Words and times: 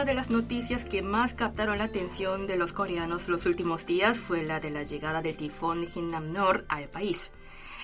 Una 0.00 0.06
de 0.06 0.14
las 0.14 0.30
noticias 0.30 0.86
que 0.86 1.02
más 1.02 1.34
captaron 1.34 1.76
la 1.76 1.84
atención 1.84 2.46
de 2.46 2.56
los 2.56 2.72
coreanos 2.72 3.28
los 3.28 3.44
últimos 3.44 3.84
días 3.84 4.18
fue 4.18 4.42
la 4.42 4.58
de 4.58 4.70
la 4.70 4.82
llegada 4.82 5.20
del 5.20 5.36
tifón 5.36 5.84
Hinnam-nor 5.94 6.64
al 6.70 6.88
país. 6.88 7.32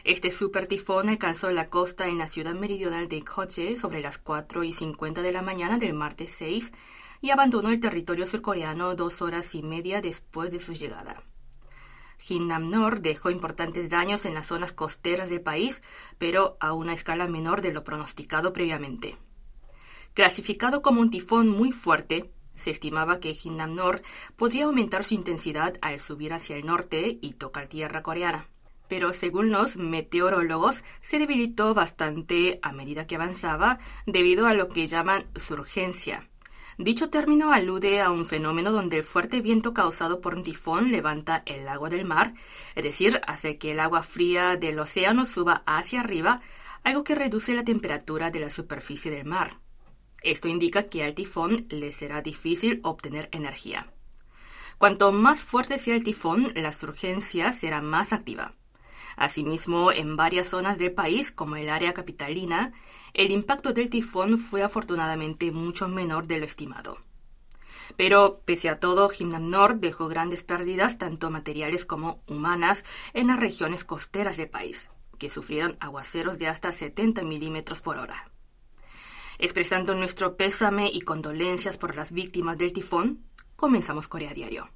Este 0.02 0.30
super 0.30 0.66
tifón 0.66 1.10
alcanzó 1.10 1.50
la 1.52 1.68
costa 1.68 2.08
en 2.08 2.16
la 2.16 2.26
ciudad 2.26 2.54
meridional 2.54 3.08
de 3.08 3.22
Koche 3.22 3.76
sobre 3.76 4.00
las 4.00 4.16
4 4.16 4.64
y 4.64 4.72
50 4.72 5.20
de 5.20 5.30
la 5.30 5.42
mañana 5.42 5.76
del 5.76 5.92
martes 5.92 6.32
6 6.38 6.72
y 7.20 7.32
abandonó 7.32 7.68
el 7.68 7.82
territorio 7.82 8.26
surcoreano 8.26 8.94
dos 8.94 9.20
horas 9.20 9.54
y 9.54 9.62
media 9.62 10.00
después 10.00 10.50
de 10.50 10.58
su 10.58 10.72
llegada. 10.72 11.22
Hinnam-nor 12.26 13.02
dejó 13.02 13.28
importantes 13.28 13.90
daños 13.90 14.24
en 14.24 14.32
las 14.32 14.46
zonas 14.46 14.72
costeras 14.72 15.28
del 15.28 15.42
país, 15.42 15.82
pero 16.16 16.56
a 16.60 16.72
una 16.72 16.94
escala 16.94 17.28
menor 17.28 17.60
de 17.60 17.74
lo 17.74 17.84
pronosticado 17.84 18.54
previamente. 18.54 19.18
Clasificado 20.16 20.80
como 20.80 21.02
un 21.02 21.10
tifón 21.10 21.50
muy 21.50 21.72
fuerte, 21.72 22.30
se 22.54 22.70
estimaba 22.70 23.20
que 23.20 23.36
Hinnam-nor 23.36 24.00
podría 24.34 24.64
aumentar 24.64 25.04
su 25.04 25.12
intensidad 25.12 25.74
al 25.82 26.00
subir 26.00 26.32
hacia 26.32 26.56
el 26.56 26.64
norte 26.64 27.18
y 27.20 27.34
tocar 27.34 27.68
tierra 27.68 28.02
coreana. 28.02 28.48
Pero 28.88 29.12
según 29.12 29.50
los 29.50 29.76
meteorólogos, 29.76 30.84
se 31.02 31.18
debilitó 31.18 31.74
bastante 31.74 32.58
a 32.62 32.72
medida 32.72 33.06
que 33.06 33.16
avanzaba 33.16 33.78
debido 34.06 34.46
a 34.46 34.54
lo 34.54 34.68
que 34.68 34.86
llaman 34.86 35.26
surgencia, 35.36 36.26
Dicho 36.78 37.10
término 37.10 37.52
alude 37.52 38.00
a 38.00 38.10
un 38.10 38.24
fenómeno 38.24 38.72
donde 38.72 38.96
el 38.96 39.04
fuerte 39.04 39.42
viento 39.42 39.74
causado 39.74 40.22
por 40.22 40.34
un 40.34 40.44
tifón 40.44 40.92
levanta 40.92 41.42
el 41.44 41.68
agua 41.68 41.90
del 41.90 42.06
mar, 42.06 42.32
es 42.74 42.84
decir, 42.84 43.20
hace 43.26 43.58
que 43.58 43.72
el 43.72 43.80
agua 43.80 44.02
fría 44.02 44.56
del 44.56 44.78
océano 44.78 45.26
suba 45.26 45.62
hacia 45.66 46.00
arriba, 46.00 46.40
algo 46.84 47.04
que 47.04 47.14
reduce 47.14 47.54
la 47.54 47.64
temperatura 47.64 48.30
de 48.30 48.40
la 48.40 48.50
superficie 48.50 49.10
del 49.10 49.26
mar. 49.26 49.58
Esto 50.22 50.48
indica 50.48 50.84
que 50.84 51.04
al 51.04 51.14
tifón 51.14 51.66
le 51.68 51.92
será 51.92 52.22
difícil 52.22 52.80
obtener 52.82 53.28
energía. 53.32 53.92
Cuanto 54.78 55.10
más 55.12 55.42
fuerte 55.42 55.78
sea 55.78 55.94
el 55.94 56.04
tifón, 56.04 56.52
la 56.54 56.72
surgencia 56.72 57.52
será 57.52 57.80
más 57.80 58.12
activa. 58.12 58.54
Asimismo, 59.16 59.92
en 59.92 60.16
varias 60.16 60.48
zonas 60.48 60.78
del 60.78 60.92
país, 60.92 61.32
como 61.32 61.56
el 61.56 61.70
área 61.70 61.94
capitalina, 61.94 62.74
el 63.14 63.30
impacto 63.30 63.72
del 63.72 63.88
tifón 63.88 64.36
fue 64.36 64.62
afortunadamente 64.62 65.50
mucho 65.50 65.88
menor 65.88 66.26
de 66.26 66.38
lo 66.38 66.44
estimado. 66.44 66.98
Pero, 67.96 68.42
pese 68.44 68.68
a 68.68 68.78
todo, 68.78 69.10
Nor 69.20 69.78
dejó 69.78 70.08
grandes 70.08 70.42
pérdidas, 70.42 70.98
tanto 70.98 71.30
materiales 71.30 71.86
como 71.86 72.22
humanas, 72.26 72.84
en 73.14 73.28
las 73.28 73.40
regiones 73.40 73.84
costeras 73.84 74.36
del 74.36 74.50
país, 74.50 74.90
que 75.18 75.30
sufrieron 75.30 75.78
aguaceros 75.80 76.38
de 76.38 76.48
hasta 76.48 76.72
70 76.72 77.22
milímetros 77.22 77.80
por 77.80 77.96
hora. 77.96 78.30
Expresando 79.38 79.94
nuestro 79.94 80.36
pésame 80.36 80.90
y 80.92 81.00
condolencias 81.00 81.76
por 81.76 81.94
las 81.94 82.12
víctimas 82.12 82.58
del 82.58 82.72
tifón, 82.72 83.24
comenzamos 83.54 84.08
Corea 84.08 84.34
Diario. 84.34 84.68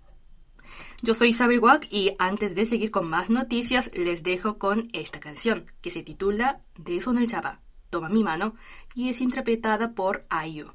Yo 1.03 1.15
soy 1.15 1.31
Isabel 1.31 1.61
Wack 1.61 1.87
y 1.91 2.15
antes 2.19 2.55
de 2.55 2.67
seguir 2.67 2.91
con 2.91 3.09
más 3.09 3.31
noticias 3.31 3.91
les 3.95 4.23
dejo 4.23 4.59
con 4.59 4.91
esta 4.93 5.19
canción 5.19 5.67
que 5.81 5.91
se 5.91 6.03
titula 6.03 6.61
De 6.77 6.97
eso 6.97 7.11
el 7.13 7.27
Chava 7.27 7.61
toma 7.91 8.09
mi 8.09 8.23
mano 8.23 8.55
y 8.95 9.11
es 9.11 9.21
interpretada 9.21 9.95
por 9.95 10.25
Ayu. 10.31 10.73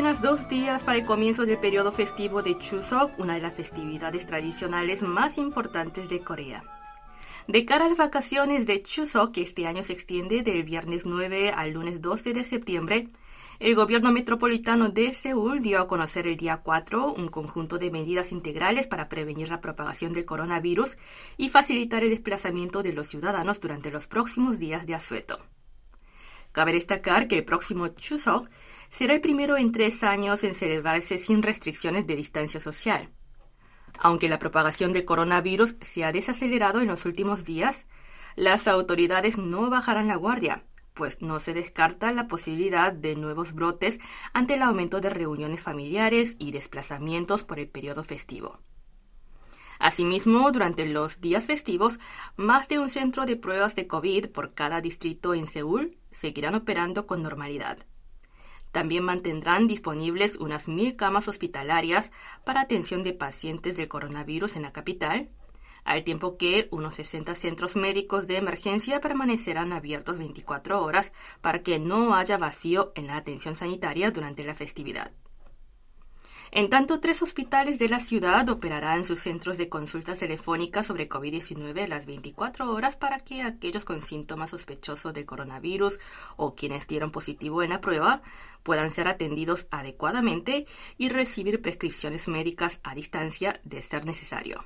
Apenas 0.00 0.22
dos 0.22 0.48
días 0.48 0.82
para 0.82 0.98
el 0.98 1.04
comienzo 1.04 1.44
del 1.44 1.58
periodo 1.58 1.92
festivo 1.92 2.42
de 2.42 2.56
Chuseok, 2.56 3.18
una 3.18 3.34
de 3.34 3.42
las 3.42 3.52
festividades 3.52 4.26
tradicionales 4.26 5.02
más 5.02 5.36
importantes 5.36 6.08
de 6.08 6.20
Corea. 6.20 6.64
De 7.46 7.66
cara 7.66 7.84
a 7.84 7.88
las 7.90 7.98
vacaciones 7.98 8.66
de 8.66 8.82
Chuseok, 8.82 9.30
que 9.30 9.42
este 9.42 9.66
año 9.66 9.82
se 9.82 9.92
extiende 9.92 10.40
del 10.40 10.64
viernes 10.64 11.04
9 11.04 11.52
al 11.54 11.72
lunes 11.72 12.00
12 12.00 12.32
de 12.32 12.44
septiembre, 12.44 13.10
el 13.58 13.74
gobierno 13.74 14.10
metropolitano 14.10 14.88
de 14.88 15.12
Seúl 15.12 15.60
dio 15.60 15.78
a 15.78 15.86
conocer 15.86 16.26
el 16.26 16.38
día 16.38 16.62
4 16.64 17.12
un 17.12 17.28
conjunto 17.28 17.76
de 17.76 17.90
medidas 17.90 18.32
integrales 18.32 18.86
para 18.86 19.10
prevenir 19.10 19.50
la 19.50 19.60
propagación 19.60 20.14
del 20.14 20.24
coronavirus 20.24 20.96
y 21.36 21.50
facilitar 21.50 22.04
el 22.04 22.08
desplazamiento 22.08 22.82
de 22.82 22.94
los 22.94 23.06
ciudadanos 23.08 23.60
durante 23.60 23.90
los 23.90 24.06
próximos 24.06 24.58
días 24.58 24.86
de 24.86 24.94
asueto. 24.94 25.40
Cabe 26.52 26.72
destacar 26.72 27.28
que 27.28 27.36
el 27.36 27.44
próximo 27.44 27.88
Chuseok 27.88 28.48
será 28.90 29.14
el 29.14 29.20
primero 29.20 29.56
en 29.56 29.72
tres 29.72 30.02
años 30.02 30.44
en 30.44 30.54
celebrarse 30.54 31.16
sin 31.16 31.42
restricciones 31.42 32.06
de 32.06 32.16
distancia 32.16 32.60
social. 32.60 33.08
Aunque 33.98 34.28
la 34.28 34.38
propagación 34.38 34.92
del 34.92 35.04
coronavirus 35.04 35.76
se 35.80 36.04
ha 36.04 36.12
desacelerado 36.12 36.80
en 36.80 36.88
los 36.88 37.06
últimos 37.06 37.44
días, 37.44 37.86
las 38.36 38.68
autoridades 38.68 39.38
no 39.38 39.70
bajarán 39.70 40.08
la 40.08 40.16
guardia, 40.16 40.64
pues 40.94 41.22
no 41.22 41.40
se 41.40 41.54
descarta 41.54 42.12
la 42.12 42.28
posibilidad 42.28 42.92
de 42.92 43.16
nuevos 43.16 43.52
brotes 43.52 44.00
ante 44.32 44.54
el 44.54 44.62
aumento 44.62 45.00
de 45.00 45.10
reuniones 45.10 45.60
familiares 45.60 46.36
y 46.38 46.50
desplazamientos 46.50 47.44
por 47.44 47.58
el 47.58 47.68
periodo 47.68 48.04
festivo. 48.04 48.60
Asimismo, 49.78 50.52
durante 50.52 50.84
los 50.86 51.22
días 51.22 51.46
festivos, 51.46 51.98
más 52.36 52.68
de 52.68 52.78
un 52.78 52.90
centro 52.90 53.24
de 53.24 53.36
pruebas 53.36 53.74
de 53.74 53.86
COVID 53.86 54.28
por 54.28 54.52
cada 54.52 54.82
distrito 54.82 55.32
en 55.32 55.46
Seúl 55.46 55.96
seguirán 56.10 56.54
operando 56.54 57.06
con 57.06 57.22
normalidad. 57.22 57.86
También 58.72 59.04
mantendrán 59.04 59.66
disponibles 59.66 60.36
unas 60.36 60.68
mil 60.68 60.96
camas 60.96 61.28
hospitalarias 61.28 62.12
para 62.44 62.60
atención 62.60 63.02
de 63.02 63.12
pacientes 63.12 63.76
del 63.76 63.88
coronavirus 63.88 64.56
en 64.56 64.62
la 64.62 64.72
capital, 64.72 65.28
al 65.84 66.04
tiempo 66.04 66.36
que 66.36 66.68
unos 66.70 66.94
60 66.96 67.34
centros 67.34 67.74
médicos 67.74 68.26
de 68.26 68.36
emergencia 68.36 69.00
permanecerán 69.00 69.72
abiertos 69.72 70.18
24 70.18 70.82
horas 70.82 71.12
para 71.40 71.62
que 71.62 71.78
no 71.78 72.14
haya 72.14 72.38
vacío 72.38 72.92
en 72.94 73.06
la 73.06 73.16
atención 73.16 73.56
sanitaria 73.56 74.10
durante 74.10 74.44
la 74.44 74.54
festividad. 74.54 75.12
En 76.52 76.68
tanto, 76.68 76.98
tres 76.98 77.22
hospitales 77.22 77.78
de 77.78 77.88
la 77.88 78.00
ciudad 78.00 78.48
operarán 78.48 79.04
sus 79.04 79.20
centros 79.20 79.56
de 79.56 79.68
consultas 79.68 80.18
telefónicas 80.18 80.84
sobre 80.84 81.08
COVID-19 81.08 81.86
las 81.86 82.06
24 82.06 82.72
horas 82.72 82.96
para 82.96 83.20
que 83.20 83.42
aquellos 83.42 83.84
con 83.84 84.02
síntomas 84.02 84.50
sospechosos 84.50 85.14
del 85.14 85.26
coronavirus 85.26 86.00
o 86.36 86.56
quienes 86.56 86.88
dieron 86.88 87.12
positivo 87.12 87.62
en 87.62 87.70
la 87.70 87.80
prueba 87.80 88.22
puedan 88.64 88.90
ser 88.90 89.06
atendidos 89.06 89.68
adecuadamente 89.70 90.66
y 90.98 91.08
recibir 91.10 91.62
prescripciones 91.62 92.26
médicas 92.26 92.80
a 92.82 92.96
distancia 92.96 93.60
de 93.62 93.80
ser 93.80 94.04
necesario. 94.04 94.64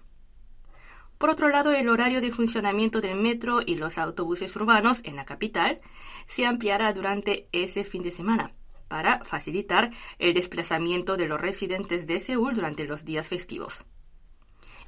Por 1.18 1.28
otro 1.28 1.50
lado, 1.50 1.70
el 1.72 1.90
horario 1.90 2.22
de 2.22 2.32
funcionamiento 2.32 3.02
del 3.02 3.16
metro 3.16 3.60
y 3.64 3.76
los 3.76 3.98
autobuses 3.98 4.56
urbanos 4.56 5.02
en 5.04 5.16
la 5.16 5.26
capital 5.26 5.82
se 6.26 6.46
ampliará 6.46 6.94
durante 6.94 7.46
ese 7.52 7.84
fin 7.84 8.02
de 8.02 8.10
semana 8.10 8.54
para 8.88 9.24
facilitar 9.24 9.90
el 10.18 10.34
desplazamiento 10.34 11.16
de 11.16 11.26
los 11.26 11.40
residentes 11.40 12.06
de 12.06 12.20
Seúl 12.20 12.54
durante 12.54 12.84
los 12.84 13.04
días 13.04 13.28
festivos. 13.28 13.84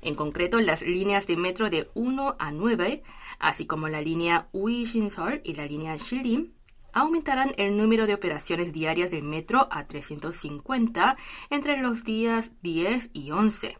En 0.02 0.14
concreto, 0.14 0.60
las 0.60 0.82
líneas 0.82 1.26
de 1.26 1.36
metro 1.36 1.70
de 1.70 1.90
1 1.94 2.36
a 2.38 2.52
9, 2.52 3.02
así 3.38 3.66
como 3.66 3.88
la 3.88 4.00
línea 4.00 4.48
Ui-Shinsol 4.52 5.40
y 5.42 5.54
la 5.54 5.66
línea 5.66 5.96
Shilim, 5.96 6.52
aumentarán 6.92 7.52
el 7.56 7.76
número 7.76 8.06
de 8.06 8.14
operaciones 8.14 8.72
diarias 8.72 9.10
del 9.10 9.22
metro 9.22 9.68
a 9.70 9.86
350 9.86 11.16
entre 11.50 11.78
los 11.78 12.04
días 12.04 12.52
10 12.62 13.10
y 13.12 13.30
11. 13.32 13.78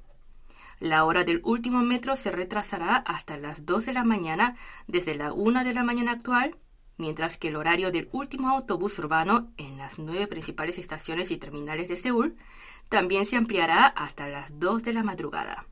La 0.81 1.05
hora 1.05 1.25
del 1.25 1.41
último 1.43 1.81
metro 1.81 2.17
se 2.17 2.31
retrasará 2.31 2.97
hasta 2.97 3.39
las 3.39 3.65
2 3.65 3.87
de 3.87 3.93
la 3.95 4.05
mañana 4.05 4.57
desde 4.87 5.15
la 5.15 5.33
1 5.33 5.65
de 5.65 5.73
la 5.73 5.83
mañana 5.83 6.13
actual 6.13 6.59
mientras 6.97 7.39
que 7.39 7.49
el 7.49 7.57
horario 7.57 7.91
del 7.91 8.09
último 8.13 8.49
autobús 8.51 8.99
urbano 8.99 9.53
en 9.57 9.77
las 9.77 9.99
nueve 9.99 10.27
principales 10.27 10.79
estaciones 10.79 11.31
y 11.31 11.37
terminales 11.37 11.89
de 11.89 11.97
Seúl 11.97 12.37
también 12.89 13.27
se 13.27 13.37
ampliará 13.37 13.87
hasta 13.87 14.29
las 14.29 14.59
2 14.59 14.83
de 14.83 14.93
la 14.93 15.03
madrugada. 15.03 15.67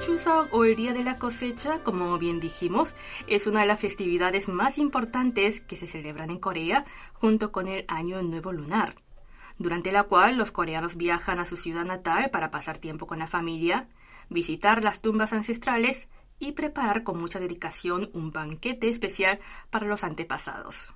Chuseok 0.00 0.52
o 0.52 0.64
el 0.64 0.76
Día 0.76 0.92
de 0.92 1.02
la 1.02 1.16
Cosecha, 1.16 1.82
como 1.82 2.18
bien 2.18 2.40
dijimos, 2.40 2.94
es 3.26 3.46
una 3.46 3.60
de 3.60 3.66
las 3.66 3.80
festividades 3.80 4.48
más 4.48 4.78
importantes 4.78 5.60
que 5.60 5.76
se 5.76 5.86
celebran 5.86 6.30
en 6.30 6.38
Corea 6.38 6.84
junto 7.14 7.52
con 7.52 7.68
el 7.68 7.84
Año 7.88 8.22
Nuevo 8.22 8.52
Lunar 8.52 9.03
durante 9.58 9.92
la 9.92 10.04
cual 10.04 10.36
los 10.36 10.50
coreanos 10.50 10.96
viajan 10.96 11.38
a 11.38 11.44
su 11.44 11.56
ciudad 11.56 11.84
natal 11.84 12.30
para 12.30 12.50
pasar 12.50 12.78
tiempo 12.78 13.06
con 13.06 13.18
la 13.18 13.26
familia, 13.26 13.88
visitar 14.28 14.82
las 14.82 15.00
tumbas 15.00 15.32
ancestrales 15.32 16.08
y 16.38 16.52
preparar 16.52 17.04
con 17.04 17.18
mucha 17.18 17.38
dedicación 17.38 18.10
un 18.12 18.32
banquete 18.32 18.88
especial 18.88 19.38
para 19.70 19.86
los 19.86 20.04
antepasados. 20.04 20.92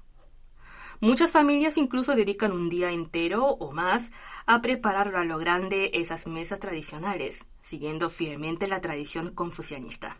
Muchas 1.00 1.31
familias 1.31 1.76
incluso 1.76 2.16
dedican 2.16 2.50
un 2.50 2.69
día 2.69 2.90
entero 2.90 3.44
o 3.44 3.70
más 3.70 4.10
a 4.46 4.60
preparar 4.60 5.14
a 5.14 5.25
lo 5.25 5.38
grande 5.38 5.93
esas 5.94 6.26
mesas 6.26 6.58
tradicionales, 6.58 7.46
siguiendo 7.62 8.10
fielmente 8.10 8.66
la 8.66 8.81
tradición 8.81 9.32
confucianista. 9.32 10.16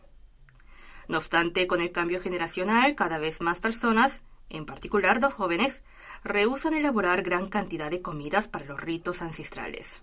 No 1.09 1.19
obstante, 1.19 1.67
con 1.67 1.81
el 1.81 1.91
cambio 1.91 2.21
generacional, 2.21 2.95
cada 2.95 3.19
vez 3.19 3.41
más 3.41 3.59
personas, 3.59 4.23
en 4.51 4.67
particular 4.67 5.21
los 5.21 5.33
jóvenes, 5.33 5.85
rehusan 6.25 6.75
elaborar 6.75 7.23
gran 7.23 7.49
cantidad 7.49 7.91
de 7.91 8.03
comidas 8.03 8.49
para 8.49 8.65
los 8.65 8.81
ritos 8.81 9.23
ancestrales. 9.23 10.03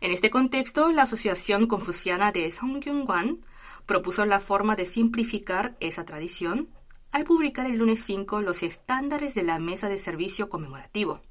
En 0.00 0.10
este 0.10 0.30
contexto, 0.30 0.90
la 0.90 1.02
Asociación 1.02 1.66
Confuciana 1.66 2.32
de 2.32 2.50
Songgyungwan 2.50 3.40
propuso 3.86 4.24
la 4.26 4.40
forma 4.40 4.76
de 4.76 4.84
simplificar 4.84 5.76
esa 5.80 6.04
tradición 6.04 6.68
al 7.12 7.24
publicar 7.24 7.66
el 7.66 7.78
lunes 7.78 8.04
5 8.04 8.42
los 8.42 8.62
estándares 8.62 9.34
de 9.34 9.42
la 9.42 9.58
mesa 9.58 9.88
de 9.88 9.96
servicio 9.96 10.48
conmemorativo. 10.48 11.22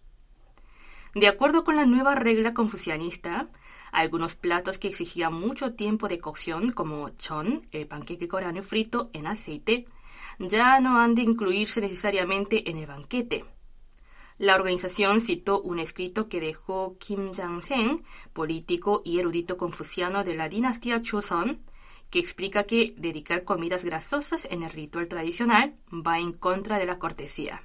De 1.13 1.27
acuerdo 1.27 1.63
con 1.63 1.75
la 1.75 1.85
nueva 1.85 2.15
regla 2.15 2.53
confucianista, 2.53 3.49
algunos 3.91 4.35
platos 4.35 4.77
que 4.77 4.89
exigían 4.89 5.33
mucho 5.33 5.73
tiempo 5.73 6.07
de 6.07 6.19
cocción, 6.19 6.71
como 6.71 7.09
chon, 7.09 7.67
el 7.71 7.87
panqueque 7.87 8.27
coreano 8.27 8.63
frito 8.63 9.09
en 9.13 9.27
aceite, 9.27 9.85
ya 10.39 10.79
no 10.79 10.99
han 10.99 11.15
de 11.15 11.21
incluirse 11.21 11.81
necesariamente 11.81 12.69
en 12.69 12.77
el 12.77 12.87
banquete. 12.87 13.45
La 14.37 14.55
organización 14.55 15.21
citó 15.21 15.61
un 15.61 15.79
escrito 15.79 16.27
que 16.27 16.41
dejó 16.41 16.97
Kim 16.97 17.31
Jang-sen, 17.33 18.03
político 18.33 19.01
y 19.05 19.19
erudito 19.19 19.55
confuciano 19.55 20.23
de 20.23 20.35
la 20.35 20.49
dinastía 20.49 21.01
Choson, 21.01 21.63
que 22.09 22.19
explica 22.19 22.65
que 22.65 22.93
dedicar 22.97 23.43
comidas 23.43 23.85
grasosas 23.85 24.45
en 24.51 24.63
el 24.63 24.71
ritual 24.71 25.07
tradicional 25.07 25.75
va 25.91 26.19
en 26.19 26.33
contra 26.33 26.79
de 26.79 26.85
la 26.85 26.99
cortesía. 26.99 27.63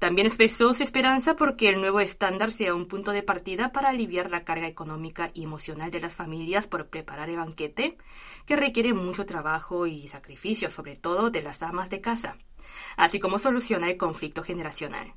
También 0.00 0.26
expresó 0.26 0.72
su 0.72 0.82
esperanza 0.82 1.36
porque 1.36 1.68
el 1.68 1.78
nuevo 1.78 2.00
estándar 2.00 2.52
sea 2.52 2.74
un 2.74 2.86
punto 2.86 3.12
de 3.12 3.22
partida 3.22 3.70
para 3.70 3.90
aliviar 3.90 4.30
la 4.30 4.44
carga 4.44 4.66
económica 4.66 5.30
y 5.34 5.44
emocional 5.44 5.90
de 5.90 6.00
las 6.00 6.14
familias 6.14 6.66
por 6.66 6.88
preparar 6.88 7.28
el 7.28 7.36
banquete, 7.36 7.98
que 8.46 8.56
requiere 8.56 8.94
mucho 8.94 9.26
trabajo 9.26 9.86
y 9.86 10.08
sacrificio, 10.08 10.70
sobre 10.70 10.96
todo 10.96 11.28
de 11.28 11.42
las 11.42 11.58
damas 11.58 11.90
de 11.90 12.00
casa, 12.00 12.38
así 12.96 13.20
como 13.20 13.38
solucionar 13.38 13.90
el 13.90 13.98
conflicto 13.98 14.42
generacional. 14.42 15.12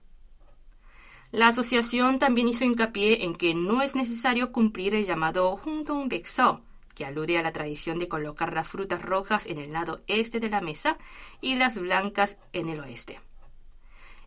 La 1.32 1.48
asociación 1.48 2.20
también 2.20 2.50
hizo 2.50 2.66
hincapié 2.66 3.24
en 3.24 3.36
que 3.36 3.56
no 3.56 3.82
es 3.84 3.96
necesario 3.96 4.52
cumplir 4.52 4.96
el 4.96 5.06
llamado 5.06 5.56
Hundong 5.66 6.10
Bekso, 6.10 6.62
que 6.94 7.06
alude 7.06 7.38
a 7.38 7.42
la 7.42 7.54
tradición 7.54 8.00
de 8.00 8.10
colocar 8.10 8.52
las 8.52 8.68
frutas 8.68 9.02
rojas 9.02 9.46
en 9.48 9.60
el 9.60 9.72
lado 9.72 10.04
este 10.08 10.42
de 10.42 10.50
la 10.50 10.60
mesa 10.60 10.98
y 11.40 11.56
las 11.56 11.80
blancas 11.80 12.38
en 12.52 12.68
el 12.68 12.82
oeste. 12.82 13.22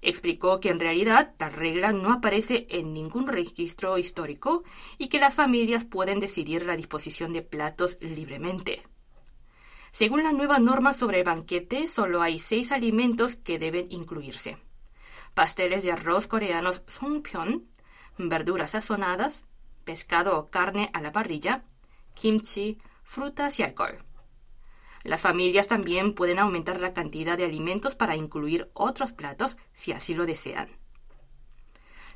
Explicó 0.06 0.60
que 0.60 0.68
en 0.68 0.78
realidad 0.78 1.34
tal 1.36 1.52
regla 1.52 1.90
no 1.90 2.12
aparece 2.12 2.68
en 2.70 2.92
ningún 2.92 3.26
registro 3.26 3.98
histórico 3.98 4.62
y 4.98 5.08
que 5.08 5.18
las 5.18 5.34
familias 5.34 5.84
pueden 5.84 6.20
decidir 6.20 6.64
la 6.64 6.76
disposición 6.76 7.32
de 7.32 7.42
platos 7.42 7.98
libremente. 8.00 8.84
Según 9.90 10.22
la 10.22 10.30
nueva 10.30 10.60
norma 10.60 10.92
sobre 10.92 11.18
el 11.18 11.24
banquete, 11.24 11.88
solo 11.88 12.22
hay 12.22 12.38
seis 12.38 12.70
alimentos 12.70 13.34
que 13.34 13.58
deben 13.58 13.90
incluirse. 13.90 14.58
Pasteles 15.34 15.82
de 15.82 15.90
arroz 15.90 16.28
coreanos 16.28 16.84
songpyeon, 16.86 17.66
verduras 18.16 18.70
sazonadas, 18.70 19.42
pescado 19.82 20.38
o 20.38 20.50
carne 20.50 20.88
a 20.92 21.00
la 21.00 21.10
parrilla, 21.10 21.64
kimchi, 22.14 22.78
frutas 23.02 23.58
y 23.58 23.64
alcohol. 23.64 23.98
Las 25.06 25.20
familias 25.20 25.68
también 25.68 26.14
pueden 26.14 26.40
aumentar 26.40 26.80
la 26.80 26.92
cantidad 26.92 27.38
de 27.38 27.44
alimentos 27.44 27.94
para 27.94 28.16
incluir 28.16 28.70
otros 28.74 29.12
platos 29.12 29.56
si 29.72 29.92
así 29.92 30.14
lo 30.14 30.26
desean. 30.26 30.68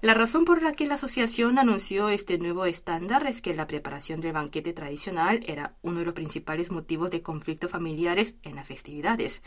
La 0.01 0.13
razón 0.15 0.45
por 0.45 0.61
la 0.61 0.73
que 0.73 0.87
la 0.87 0.95
asociación 0.95 1.61
anunció 1.61 2.09
este 2.09 2.37
nuevo 2.39 2.65
estándar 2.65 3.29
es 3.29 3.43
que 3.43 3.55
la 3.55 3.69
preparación 3.69 4.21
del 4.21 4.33
banquete 4.33 4.73
tradicional 4.73 5.45
era 5.47 5.77
uno 5.83 6.01
de 6.01 6.07
los 6.07 6.15
principales 6.15 6.73
motivos 6.73 7.13
de 7.13 7.23
conflictos 7.23 7.71
familiares 7.71 8.35
en 8.43 8.57
las 8.57 8.67
festividades, 8.67 9.43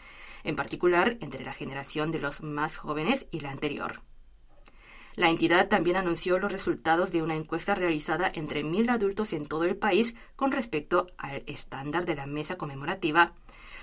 en 0.45 0.55
particular 0.55 1.17
entre 1.19 1.43
la 1.43 1.51
generación 1.51 2.11
de 2.11 2.19
los 2.19 2.41
más 2.41 2.77
jóvenes 2.77 3.27
y 3.29 3.41
la 3.41 3.51
anterior. 3.51 4.03
La 5.15 5.29
entidad 5.29 5.67
también 5.67 5.95
anunció 5.95 6.39
los 6.39 6.51
resultados 6.51 7.11
de 7.11 7.21
una 7.21 7.35
encuesta 7.35 7.75
realizada 7.75 8.31
entre 8.33 8.63
mil 8.63 8.89
adultos 8.89 9.31
en 9.33 9.45
todo 9.45 9.65
el 9.65 9.75
país 9.75 10.15
con 10.35 10.51
respecto 10.51 11.05
al 11.17 11.43
estándar 11.45 12.05
de 12.05 12.15
la 12.15 12.25
mesa 12.25 12.57
conmemorativa, 12.57 13.35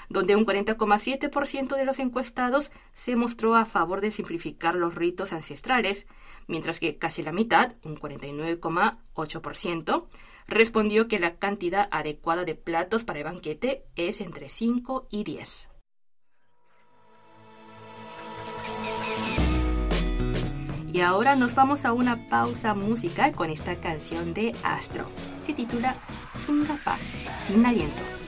donde 0.08 0.34
un 0.34 0.44
40,7% 0.44 1.76
de 1.76 1.84
los 1.84 2.00
encuestados 2.00 2.72
se 2.94 3.14
mostró 3.14 3.54
a 3.54 3.64
favor 3.64 4.00
de 4.00 4.10
simplificar 4.10 4.74
los 4.74 4.96
ritos 4.96 5.32
ancestrales, 5.32 6.08
mientras 6.48 6.80
que 6.80 6.98
casi 6.98 7.22
la 7.22 7.30
mitad, 7.30 7.76
un 7.84 7.96
49,8%, 7.96 10.08
respondió 10.48 11.06
que 11.06 11.20
la 11.20 11.36
cantidad 11.36 11.88
adecuada 11.92 12.44
de 12.44 12.56
platos 12.56 13.04
para 13.04 13.20
el 13.20 13.24
banquete 13.24 13.84
es 13.94 14.20
entre 14.20 14.48
5 14.48 15.06
y 15.10 15.22
10. 15.22 15.68
Y 20.92 21.02
ahora 21.02 21.36
nos 21.36 21.54
vamos 21.54 21.84
a 21.84 21.92
una 21.92 22.28
pausa 22.28 22.74
musical 22.74 23.32
con 23.32 23.48
esta 23.50 23.76
canción 23.76 24.34
de 24.34 24.54
Astro. 24.64 25.04
Se 25.44 25.52
titula 25.52 25.94
Sungapa, 26.44 26.96
sin 27.46 27.64
aliento. 27.64 28.19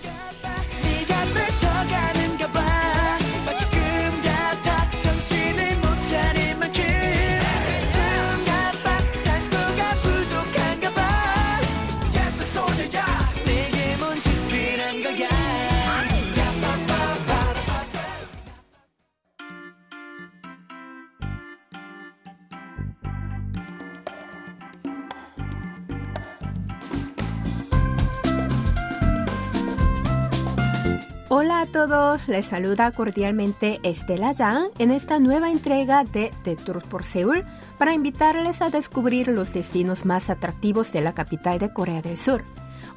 Todos, 31.89 32.29
les 32.29 32.46
saluda 32.46 32.93
cordialmente 32.93 33.81
Estela 33.82 34.31
Yang 34.31 34.67
en 34.79 34.93
esta 34.93 35.19
nueva 35.19 35.51
entrega 35.51 36.05
de 36.05 36.31
The 36.44 36.55
Tour 36.55 36.84
por 36.84 37.03
Seúl 37.03 37.44
para 37.77 37.93
invitarles 37.93 38.62
a 38.62 38.69
descubrir 38.69 39.27
los 39.27 39.53
destinos 39.53 40.05
más 40.05 40.31
atractivos 40.31 40.93
de 40.93 41.01
la 41.01 41.12
capital 41.12 41.58
de 41.58 41.72
Corea 41.72 42.01
del 42.01 42.17
Sur. 42.17 42.44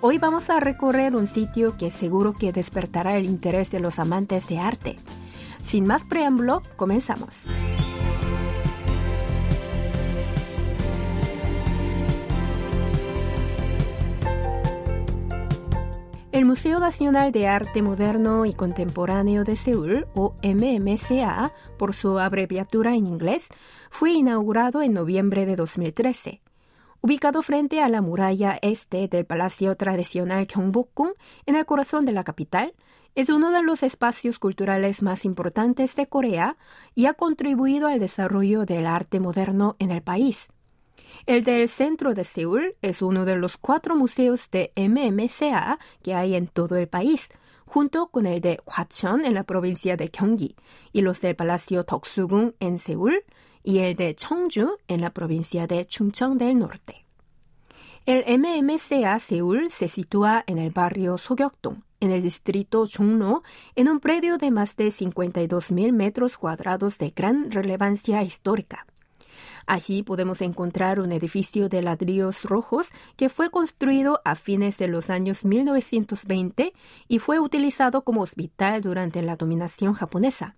Hoy 0.01 0.19
vamos 0.19 0.51
a 0.51 0.59
recorrer 0.59 1.15
un 1.15 1.25
sitio 1.25 1.77
que 1.77 1.89
seguro 1.89 2.33
que 2.33 2.53
despertará 2.53 3.17
el 3.17 3.25
interés 3.25 3.71
de 3.71 3.79
los 3.79 3.97
amantes 3.97 4.47
de 4.47 4.59
arte. 4.59 4.97
Sin 5.63 5.87
más 5.87 6.03
preámbulo, 6.03 6.61
comenzamos. 6.75 7.45
El 16.35 16.43
Museo 16.43 16.81
Nacional 16.81 17.31
de 17.31 17.47
Arte 17.47 17.81
Moderno 17.81 18.45
y 18.45 18.53
Contemporáneo 18.53 19.45
de 19.45 19.55
Seúl, 19.55 20.05
o 20.15 20.35
MMCA, 20.43 21.53
por 21.77 21.95
su 21.95 22.19
abreviatura 22.19 22.93
en 22.93 23.05
inglés, 23.05 23.47
fue 23.89 24.11
inaugurado 24.11 24.81
en 24.81 24.91
noviembre 24.91 25.45
de 25.45 25.55
2013. 25.55 26.41
Ubicado 26.99 27.41
frente 27.41 27.81
a 27.81 27.87
la 27.87 28.01
muralla 28.01 28.59
este 28.61 29.07
del 29.07 29.25
Palacio 29.25 29.77
Tradicional 29.77 30.45
Gyeongbokgung, 30.45 31.13
en 31.45 31.55
el 31.55 31.65
corazón 31.65 32.03
de 32.03 32.11
la 32.11 32.25
capital, 32.25 32.73
es 33.15 33.29
uno 33.29 33.51
de 33.51 33.63
los 33.63 33.81
espacios 33.81 34.37
culturales 34.37 35.01
más 35.01 35.23
importantes 35.23 35.95
de 35.95 36.07
Corea 36.07 36.57
y 36.95 37.05
ha 37.05 37.13
contribuido 37.13 37.87
al 37.87 38.01
desarrollo 38.01 38.65
del 38.65 38.87
arte 38.87 39.21
moderno 39.21 39.77
en 39.79 39.89
el 39.89 40.01
país. 40.01 40.49
El 41.25 41.43
del 41.43 41.67
centro 41.69 42.13
de 42.13 42.23
Seúl 42.23 42.75
es 42.83 43.01
uno 43.01 43.25
de 43.25 43.35
los 43.35 43.57
cuatro 43.57 43.95
museos 43.95 44.51
de 44.51 44.71
MMCA 44.75 45.79
que 46.03 46.13
hay 46.13 46.35
en 46.35 46.47
todo 46.47 46.75
el 46.75 46.87
país, 46.87 47.29
junto 47.65 48.07
con 48.07 48.27
el 48.27 48.41
de 48.41 48.59
Hwacheon 48.63 49.25
en 49.25 49.33
la 49.33 49.43
provincia 49.43 49.97
de 49.97 50.09
Gyeonggi 50.09 50.55
y 50.93 51.01
los 51.01 51.21
del 51.21 51.35
Palacio 51.35 51.83
Toksugung 51.83 52.53
en 52.59 52.77
Seúl 52.77 53.23
y 53.63 53.79
el 53.79 53.95
de 53.95 54.15
Cheongju 54.15 54.77
en 54.87 55.01
la 55.01 55.09
provincia 55.09 55.65
de 55.65 55.83
Chungcheong 55.85 56.37
del 56.37 56.59
Norte. 56.59 57.05
El 58.05 58.23
MMCA 58.39 59.17
Seúl 59.17 59.71
se 59.71 59.87
sitúa 59.87 60.43
en 60.45 60.59
el 60.59 60.69
barrio 60.69 61.17
Sogyokdong, 61.17 61.83
en 62.01 62.11
el 62.11 62.21
distrito 62.21 62.85
Chungno, 62.85 63.41
en 63.75 63.89
un 63.89 63.99
predio 63.99 64.37
de 64.37 64.51
más 64.51 64.75
de 64.75 64.89
52.000 64.89 65.91
metros 65.91 66.37
cuadrados 66.37 66.99
de 66.99 67.09
gran 67.09 67.49
relevancia 67.49 68.21
histórica. 68.21 68.85
Allí 69.67 70.03
podemos 70.03 70.41
encontrar 70.41 70.99
un 70.99 71.11
edificio 71.11 71.69
de 71.69 71.81
ladrillos 71.81 72.43
rojos 72.43 72.89
que 73.15 73.29
fue 73.29 73.49
construido 73.49 74.21
a 74.23 74.35
fines 74.35 74.77
de 74.77 74.87
los 74.87 75.09
años 75.09 75.43
1920 75.43 76.73
y 77.07 77.19
fue 77.19 77.39
utilizado 77.39 78.03
como 78.03 78.21
hospital 78.21 78.81
durante 78.81 79.21
la 79.23 79.35
dominación 79.35 79.93
japonesa. 79.93 80.55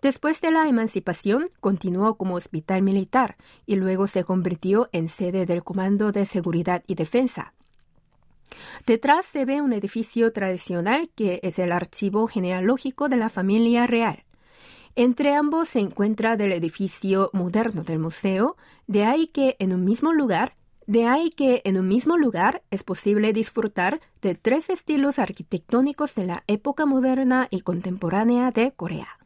Después 0.00 0.40
de 0.40 0.50
la 0.50 0.66
emancipación, 0.68 1.50
continuó 1.60 2.16
como 2.16 2.36
hospital 2.36 2.82
militar 2.82 3.36
y 3.66 3.76
luego 3.76 4.06
se 4.06 4.24
convirtió 4.24 4.88
en 4.92 5.10
sede 5.10 5.44
del 5.44 5.62
Comando 5.62 6.10
de 6.12 6.24
Seguridad 6.24 6.82
y 6.86 6.94
Defensa. 6.94 7.52
Detrás 8.86 9.26
se 9.26 9.44
ve 9.44 9.60
un 9.60 9.72
edificio 9.72 10.32
tradicional 10.32 11.10
que 11.14 11.40
es 11.42 11.58
el 11.58 11.72
archivo 11.72 12.26
genealógico 12.26 13.08
de 13.08 13.16
la 13.16 13.28
familia 13.28 13.86
real. 13.86 14.24
Entre 14.96 15.34
ambos 15.34 15.68
se 15.68 15.80
encuentra 15.80 16.34
el 16.34 16.52
edificio 16.52 17.30
moderno 17.32 17.84
del 17.84 17.98
museo, 17.98 18.56
de 18.86 19.04
ahí 19.04 19.28
que 19.28 19.56
en 19.58 19.72
un 19.72 19.84
mismo 19.84 20.12
lugar, 20.12 20.56
de 20.86 21.06
ahí 21.06 21.30
que 21.30 21.62
en 21.64 21.78
un 21.78 21.86
mismo 21.86 22.16
lugar 22.16 22.62
es 22.70 22.82
posible 22.82 23.32
disfrutar 23.32 24.00
de 24.20 24.34
tres 24.34 24.68
estilos 24.68 25.20
arquitectónicos 25.20 26.16
de 26.16 26.24
la 26.24 26.44
época 26.48 26.86
moderna 26.86 27.46
y 27.50 27.60
contemporánea 27.60 28.50
de 28.50 28.72
Corea. 28.72 29.19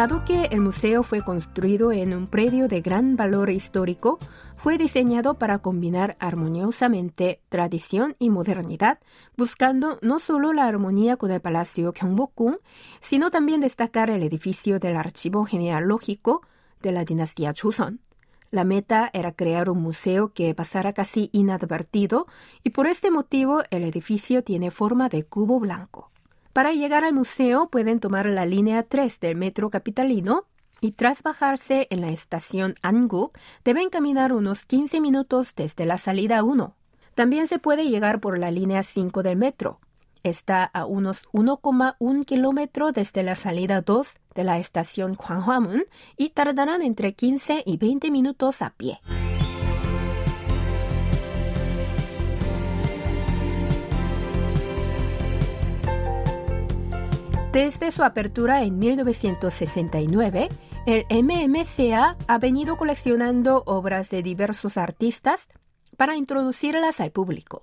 Dado 0.00 0.24
que 0.24 0.44
el 0.44 0.62
museo 0.62 1.02
fue 1.02 1.20
construido 1.20 1.92
en 1.92 2.14
un 2.14 2.26
predio 2.26 2.68
de 2.68 2.80
gran 2.80 3.16
valor 3.16 3.50
histórico, 3.50 4.18
fue 4.56 4.78
diseñado 4.78 5.34
para 5.34 5.58
combinar 5.58 6.16
armoniosamente 6.20 7.42
tradición 7.50 8.16
y 8.18 8.30
modernidad, 8.30 8.98
buscando 9.36 9.98
no 10.00 10.18
solo 10.18 10.54
la 10.54 10.64
armonía 10.64 11.18
con 11.18 11.30
el 11.30 11.40
Palacio 11.40 11.92
Gyeongbokgung, 11.92 12.56
sino 13.02 13.30
también 13.30 13.60
destacar 13.60 14.08
el 14.08 14.22
edificio 14.22 14.78
del 14.78 14.96
archivo 14.96 15.44
genealógico 15.44 16.40
de 16.80 16.92
la 16.92 17.04
dinastía 17.04 17.52
Joseon. 17.52 18.00
La 18.50 18.64
meta 18.64 19.10
era 19.12 19.32
crear 19.32 19.68
un 19.68 19.82
museo 19.82 20.32
que 20.32 20.54
pasara 20.54 20.94
casi 20.94 21.28
inadvertido 21.32 22.26
y 22.62 22.70
por 22.70 22.86
este 22.86 23.10
motivo 23.10 23.64
el 23.68 23.84
edificio 23.84 24.42
tiene 24.42 24.70
forma 24.70 25.10
de 25.10 25.24
cubo 25.24 25.60
blanco. 25.60 26.10
Para 26.52 26.72
llegar 26.72 27.04
al 27.04 27.14
museo 27.14 27.68
pueden 27.68 28.00
tomar 28.00 28.26
la 28.26 28.44
línea 28.44 28.82
3 28.82 29.20
del 29.20 29.36
metro 29.36 29.70
capitalino 29.70 30.46
y 30.80 30.92
tras 30.92 31.22
bajarse 31.22 31.86
en 31.90 32.00
la 32.00 32.10
estación 32.10 32.74
Anguk 32.82 33.38
deben 33.64 33.88
caminar 33.88 34.32
unos 34.32 34.64
15 34.64 35.00
minutos 35.00 35.54
desde 35.54 35.86
la 35.86 35.98
salida 35.98 36.42
1. 36.42 36.74
También 37.14 37.46
se 37.46 37.58
puede 37.58 37.88
llegar 37.88 38.20
por 38.20 38.38
la 38.38 38.50
línea 38.50 38.82
5 38.82 39.22
del 39.22 39.36
metro. 39.36 39.78
Está 40.22 40.64
a 40.64 40.86
unos 40.86 41.28
1,1 41.32 42.24
kilómetros 42.24 42.92
desde 42.94 43.22
la 43.22 43.36
salida 43.36 43.80
2 43.80 44.18
de 44.34 44.44
la 44.44 44.58
estación 44.58 45.16
Hwanghamun 45.16 45.84
y 46.16 46.30
tardarán 46.30 46.82
entre 46.82 47.14
15 47.14 47.62
y 47.64 47.76
20 47.76 48.10
minutos 48.10 48.60
a 48.60 48.70
pie. 48.70 49.00
Desde 57.52 57.90
su 57.90 58.04
apertura 58.04 58.62
en 58.62 58.78
1969, 58.78 60.48
el 60.86 61.04
MMCA 61.10 62.16
ha 62.28 62.38
venido 62.38 62.76
coleccionando 62.76 63.64
obras 63.66 64.08
de 64.08 64.22
diversos 64.22 64.76
artistas 64.76 65.48
para 65.96 66.14
introducirlas 66.14 67.00
al 67.00 67.10
público. 67.10 67.62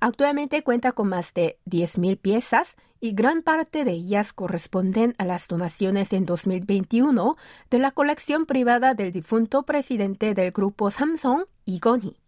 Actualmente 0.00 0.64
cuenta 0.64 0.90
con 0.90 1.08
más 1.08 1.34
de 1.34 1.56
10.000 1.66 2.18
piezas 2.18 2.76
y 2.98 3.12
gran 3.12 3.42
parte 3.42 3.84
de 3.84 3.92
ellas 3.92 4.32
corresponden 4.32 5.14
a 5.18 5.24
las 5.24 5.46
donaciones 5.46 6.12
en 6.12 6.26
2021 6.26 7.36
de 7.70 7.78
la 7.78 7.92
colección 7.92 8.44
privada 8.44 8.94
del 8.94 9.12
difunto 9.12 9.62
presidente 9.62 10.34
del 10.34 10.50
grupo 10.50 10.90
Samsung, 10.90 11.44
Igoni. 11.64 12.21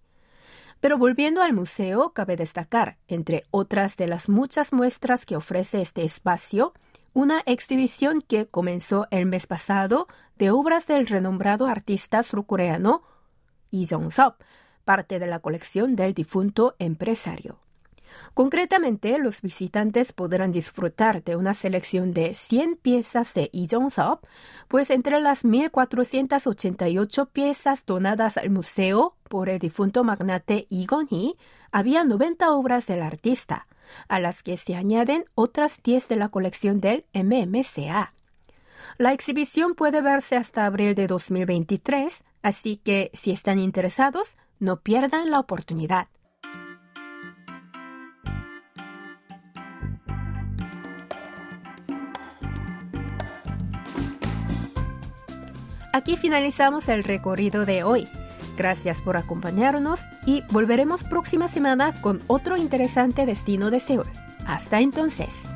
Pero 0.84 0.98
volviendo 0.98 1.40
al 1.40 1.54
museo, 1.54 2.12
cabe 2.12 2.36
destacar, 2.36 2.98
entre 3.08 3.44
otras 3.50 3.96
de 3.96 4.06
las 4.06 4.28
muchas 4.28 4.70
muestras 4.74 5.24
que 5.24 5.34
ofrece 5.34 5.80
este 5.80 6.04
espacio, 6.04 6.74
una 7.14 7.42
exhibición 7.46 8.20
que 8.20 8.48
comenzó 8.48 9.06
el 9.10 9.24
mes 9.24 9.46
pasado 9.46 10.08
de 10.36 10.50
obras 10.50 10.86
del 10.86 11.06
renombrado 11.06 11.68
artista 11.68 12.22
surcoreano 12.22 13.02
Lee 13.70 13.86
Jong-sop, 13.88 14.42
parte 14.84 15.18
de 15.18 15.26
la 15.26 15.38
colección 15.38 15.96
del 15.96 16.12
difunto 16.12 16.76
empresario. 16.78 17.60
Concretamente, 18.34 19.18
los 19.18 19.42
visitantes 19.42 20.12
podrán 20.12 20.50
disfrutar 20.50 21.22
de 21.22 21.36
una 21.36 21.54
selección 21.54 22.12
de 22.12 22.34
100 22.34 22.76
piezas 22.76 23.32
de 23.34 23.50
Lee 23.52 23.68
Jong-sop, 23.70 24.24
pues 24.68 24.90
entre 24.90 25.20
las 25.20 25.44
1.488 25.44 27.28
piezas 27.28 27.86
donadas 27.86 28.36
al 28.36 28.50
museo 28.50 29.14
por 29.28 29.48
el 29.48 29.58
difunto 29.58 30.02
magnate 30.02 30.66
Lee 30.70 30.86
Gon-hee, 30.86 31.36
había 31.70 32.04
90 32.04 32.52
obras 32.52 32.86
del 32.86 33.02
artista, 33.02 33.66
a 34.08 34.18
las 34.18 34.42
que 34.42 34.56
se 34.56 34.74
añaden 34.74 35.26
otras 35.34 35.80
10 35.82 36.08
de 36.08 36.16
la 36.16 36.28
colección 36.28 36.80
del 36.80 37.04
MMCA. 37.12 38.12
La 38.98 39.12
exhibición 39.12 39.74
puede 39.74 40.02
verse 40.02 40.36
hasta 40.36 40.66
abril 40.66 40.94
de 40.94 41.06
2023, 41.06 42.24
así 42.42 42.76
que 42.76 43.10
si 43.12 43.30
están 43.30 43.58
interesados, 43.58 44.36
no 44.58 44.80
pierdan 44.80 45.30
la 45.30 45.40
oportunidad. 45.40 46.08
Aquí 55.94 56.16
finalizamos 56.16 56.88
el 56.88 57.04
recorrido 57.04 57.64
de 57.64 57.84
hoy. 57.84 58.08
Gracias 58.56 59.00
por 59.00 59.16
acompañarnos 59.16 60.00
y 60.26 60.42
volveremos 60.50 61.04
próxima 61.04 61.46
semana 61.46 61.94
con 62.00 62.20
otro 62.26 62.56
interesante 62.56 63.26
destino 63.26 63.70
de 63.70 63.78
Seúl. 63.78 64.10
Hasta 64.44 64.80
entonces. 64.80 65.48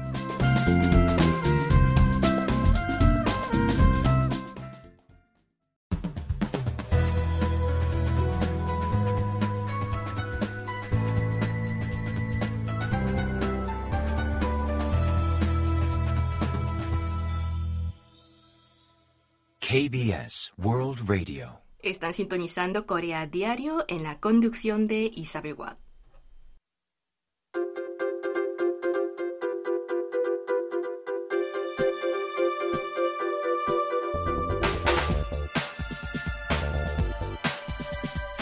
KBS 19.70 20.54
World 20.56 21.06
Radio 21.06 21.60
están 21.80 22.14
sintonizando 22.14 22.86
Corea 22.86 23.26
Diario 23.26 23.84
en 23.86 24.02
la 24.02 24.18
conducción 24.18 24.86
de 24.86 25.10
Isabel 25.14 25.56
Watt. 25.58 25.78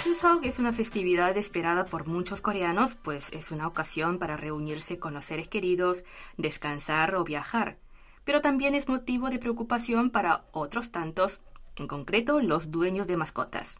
Chuseok 0.04 0.44
es 0.44 0.60
una 0.60 0.72
festividad 0.72 1.36
esperada 1.36 1.86
por 1.86 2.06
muchos 2.06 2.40
coreanos, 2.40 2.94
pues 2.94 3.32
es 3.32 3.50
una 3.50 3.66
ocasión 3.66 4.20
para 4.20 4.36
reunirse 4.36 5.00
con 5.00 5.14
los 5.14 5.24
seres 5.24 5.48
queridos, 5.48 6.04
descansar 6.36 7.16
o 7.16 7.24
viajar. 7.24 7.78
Pero 8.26 8.40
también 8.40 8.74
es 8.74 8.88
motivo 8.88 9.30
de 9.30 9.38
preocupación 9.38 10.10
para 10.10 10.44
otros 10.50 10.90
tantos 10.90 11.40
en 11.76 11.86
concreto 11.86 12.40
los 12.40 12.72
dueños 12.72 13.06
de 13.06 13.16
mascotas. 13.16 13.78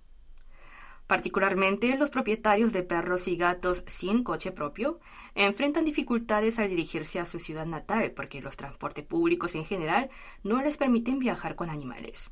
Particularmente 1.09 1.97
los 1.97 2.11
propietarios 2.11 2.73
de 2.73 2.85
perros 2.85 3.27
y 3.27 3.37
gatos 3.37 3.83
sin 3.89 4.23
coche 4.23 4.53
propio 4.53 5.01
enfrentan 5.35 5.85
dificultades 5.85 6.61
al 6.61 6.69
dirigirse 6.69 7.19
a 7.19 7.27
su 7.27 7.41
ciudad 7.41 7.67
natal 7.67 8.13
porque 8.13 8.41
los 8.41 8.57
transportes 8.57 9.05
públicos 9.05 9.57
en 9.57 9.65
general 9.65 10.11
no 10.45 10.63
les 10.63 10.77
permiten 10.77 11.19
viajar 11.19 11.57
con 11.57 11.69
animales. 11.69 12.31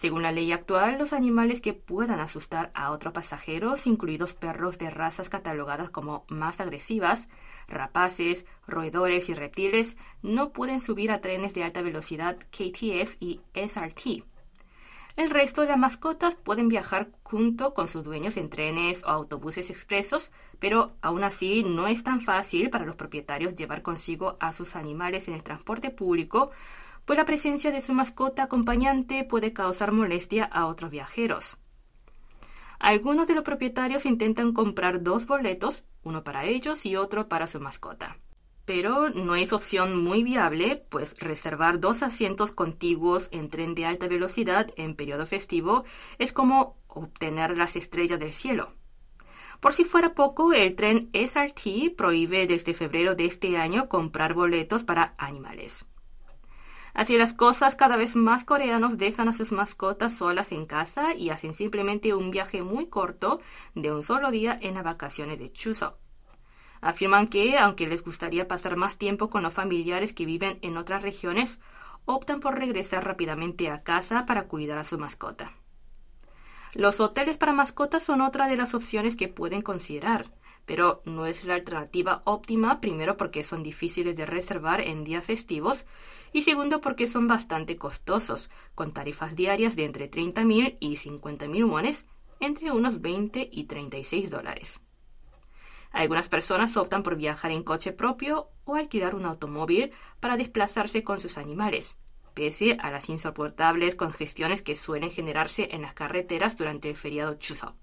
Según 0.00 0.22
la 0.22 0.32
ley 0.32 0.50
actual, 0.50 0.96
los 0.96 1.12
animales 1.12 1.60
que 1.60 1.74
puedan 1.74 2.20
asustar 2.20 2.70
a 2.72 2.90
otros 2.90 3.12
pasajeros, 3.12 3.86
incluidos 3.86 4.32
perros 4.32 4.78
de 4.78 4.88
razas 4.88 5.28
catalogadas 5.28 5.90
como 5.90 6.24
más 6.30 6.58
agresivas, 6.62 7.28
rapaces, 7.68 8.46
roedores 8.66 9.28
y 9.28 9.34
reptiles, 9.34 9.98
no 10.22 10.52
pueden 10.52 10.80
subir 10.80 11.10
a 11.10 11.20
trenes 11.20 11.52
de 11.52 11.64
alta 11.64 11.82
velocidad 11.82 12.38
KTX 12.50 13.18
y 13.20 13.42
SRT 13.52 14.24
el 15.16 15.28
resto 15.28 15.60
de 15.60 15.66
las 15.66 15.76
mascotas 15.76 16.34
pueden 16.34 16.68
viajar 16.68 17.10
junto 17.24 17.74
con 17.74 17.88
sus 17.88 18.04
dueños 18.04 18.38
en 18.38 18.48
trenes 18.48 19.02
o 19.04 19.08
autobuses 19.08 19.68
expresos, 19.68 20.30
pero 20.58 20.94
aún 21.02 21.24
así 21.24 21.62
no 21.62 21.88
es 21.88 22.04
tan 22.04 22.20
fácil 22.20 22.70
para 22.70 22.86
los 22.86 22.94
propietarios 22.94 23.54
llevar 23.54 23.82
consigo 23.82 24.38
a 24.40 24.52
sus 24.52 24.76
animales 24.76 25.28
en 25.28 25.34
el 25.34 25.42
transporte 25.42 25.90
público, 25.90 26.52
pues 27.04 27.18
la 27.18 27.24
presencia 27.24 27.70
de 27.70 27.80
su 27.80 27.92
mascota 27.92 28.44
acompañante 28.44 29.24
puede 29.24 29.52
causar 29.52 29.92
molestia 29.92 30.44
a 30.44 30.66
otros 30.66 30.90
viajeros. 30.90 31.58
Algunos 32.78 33.26
de 33.26 33.34
los 33.34 33.44
propietarios 33.44 34.06
intentan 34.06 34.52
comprar 34.52 35.02
dos 35.02 35.26
boletos, 35.26 35.84
uno 36.02 36.24
para 36.24 36.44
ellos 36.44 36.86
y 36.86 36.96
otro 36.96 37.28
para 37.28 37.46
su 37.46 37.60
mascota 37.60 38.16
pero 38.70 39.10
no 39.10 39.34
es 39.34 39.52
opción 39.52 40.00
muy 40.00 40.22
viable, 40.22 40.86
pues 40.90 41.18
reservar 41.18 41.80
dos 41.80 42.04
asientos 42.04 42.52
contiguos 42.52 43.28
en 43.32 43.48
tren 43.48 43.74
de 43.74 43.84
alta 43.84 44.06
velocidad 44.06 44.70
en 44.76 44.94
periodo 44.94 45.26
festivo 45.26 45.84
es 46.18 46.32
como 46.32 46.76
obtener 46.86 47.58
las 47.58 47.74
estrellas 47.74 48.20
del 48.20 48.32
cielo. 48.32 48.72
Por 49.58 49.72
si 49.72 49.82
fuera 49.82 50.14
poco, 50.14 50.52
el 50.52 50.76
tren 50.76 51.10
SRT 51.12 51.96
prohíbe 51.96 52.46
desde 52.46 52.72
febrero 52.72 53.16
de 53.16 53.24
este 53.24 53.58
año 53.58 53.88
comprar 53.88 54.34
boletos 54.34 54.84
para 54.84 55.16
animales. 55.18 55.84
Así 56.94 57.16
las 57.16 57.34
cosas, 57.34 57.76
cada 57.76 57.96
vez 57.96 58.16
más 58.16 58.44
coreanos 58.44 58.98
dejan 58.98 59.28
a 59.28 59.32
sus 59.32 59.52
mascotas 59.52 60.16
solas 60.16 60.52
en 60.52 60.66
casa 60.66 61.14
y 61.14 61.30
hacen 61.30 61.54
simplemente 61.54 62.14
un 62.14 62.30
viaje 62.30 62.62
muy 62.62 62.86
corto 62.86 63.40
de 63.74 63.92
un 63.92 64.02
solo 64.02 64.30
día 64.30 64.58
en 64.60 64.74
las 64.74 64.84
vacaciones 64.84 65.38
de 65.38 65.52
Chuseok. 65.52 65.96
Afirman 66.80 67.28
que, 67.28 67.58
aunque 67.58 67.86
les 67.86 68.02
gustaría 68.02 68.48
pasar 68.48 68.76
más 68.76 68.96
tiempo 68.96 69.28
con 69.28 69.42
los 69.42 69.52
familiares 69.52 70.12
que 70.12 70.24
viven 70.24 70.58
en 70.62 70.76
otras 70.76 71.02
regiones, 71.02 71.60
optan 72.06 72.40
por 72.40 72.58
regresar 72.58 73.04
rápidamente 73.04 73.70
a 73.70 73.82
casa 73.82 74.26
para 74.26 74.48
cuidar 74.48 74.78
a 74.78 74.84
su 74.84 74.98
mascota. 74.98 75.52
Los 76.72 77.00
hoteles 77.00 77.36
para 77.36 77.52
mascotas 77.52 78.04
son 78.04 78.20
otra 78.20 78.48
de 78.48 78.56
las 78.56 78.74
opciones 78.74 79.16
que 79.16 79.28
pueden 79.28 79.60
considerar, 79.60 80.26
pero 80.66 81.02
no 81.04 81.26
es 81.26 81.44
la 81.44 81.54
alternativa 81.54 82.22
óptima, 82.24 82.80
primero 82.80 83.16
porque 83.16 83.42
son 83.42 83.62
difíciles 83.62 84.16
de 84.16 84.26
reservar 84.26 84.80
en 84.80 85.04
días 85.04 85.24
festivos 85.24 85.86
y 86.32 86.42
segundo 86.42 86.80
porque 86.80 87.06
son 87.06 87.26
bastante 87.26 87.76
costosos, 87.76 88.50
con 88.74 88.92
tarifas 88.92 89.34
diarias 89.34 89.76
de 89.76 89.84
entre 89.84 90.10
30.000 90.10 90.76
y 90.80 90.96
50.000 90.96 91.68
wones, 91.68 92.06
entre 92.40 92.72
unos 92.72 93.00
20 93.00 93.48
y 93.50 93.64
36 93.64 94.30
dólares. 94.30 94.80
Algunas 95.92 96.28
personas 96.28 96.76
optan 96.76 97.02
por 97.02 97.16
viajar 97.16 97.50
en 97.50 97.64
coche 97.64 97.92
propio 97.92 98.50
o 98.64 98.76
alquilar 98.76 99.14
un 99.14 99.26
automóvil 99.26 99.90
para 100.20 100.36
desplazarse 100.36 101.02
con 101.02 101.18
sus 101.18 101.36
animales, 101.36 101.96
pese 102.34 102.76
a 102.80 102.90
las 102.90 103.08
insoportables 103.08 103.96
congestiones 103.96 104.62
que 104.62 104.76
suelen 104.76 105.10
generarse 105.10 105.68
en 105.72 105.82
las 105.82 105.94
carreteras 105.94 106.56
durante 106.56 106.88
el 106.88 106.96
feriado 106.96 107.34
Chuseok. 107.34 107.74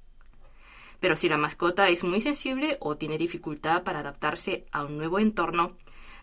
Pero 1.00 1.16
si 1.16 1.30
la 1.30 1.38
mascota 1.38 1.90
es 1.90 2.04
muy 2.04 2.22
sensible 2.22 2.78
o 2.80 2.98
tiene 2.98 3.18
dificultad 3.18 3.84
para 3.84 4.00
adaptarse 4.00 4.66
a 4.72 4.84
un 4.84 4.98
nuevo 4.98 5.20
entorno, 5.20 5.78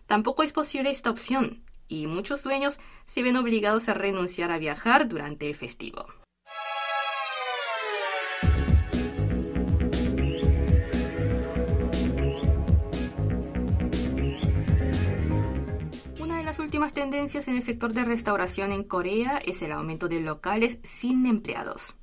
tampoco 0.07 0.43
es 0.43 0.53
posible 0.53 0.91
esta 0.91 1.11
opción, 1.11 1.63
y 1.89 2.07
muchos 2.07 2.43
dueños 2.43 2.79
se 3.05 3.23
ven 3.23 3.37
obligados 3.37 3.89
a 3.89 3.95
renunciar 3.95 4.51
a 4.51 4.59
viajar 4.59 5.09
durante 5.09 5.49
el 5.49 5.55
festivo. 5.55 6.07
últimas 16.65 16.93
tendencias 16.93 17.47
en 17.47 17.57
el 17.57 17.63
sector 17.63 17.93
de 17.93 18.05
restauración 18.05 18.73
en 18.73 18.83
Corea 18.85 19.41
es 19.45 19.63
el 19.63 19.71
aumento 19.71 20.09
de 20.09 20.21
locales 20.21 20.79
sin 20.83 21.27
empleados. 21.27 21.95